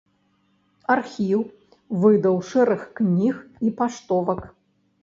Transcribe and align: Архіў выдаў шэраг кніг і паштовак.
Архіў 0.95 1.43
выдаў 2.07 2.35
шэраг 2.49 2.81
кніг 3.03 3.35
і 3.69 3.77
паштовак. 3.85 4.41